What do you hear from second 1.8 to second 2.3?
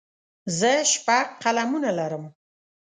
لرم.